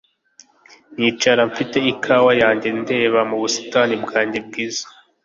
[0.97, 4.85] nicara mfite ikawa yanjye ndeba mu busitani bwanjye bwiza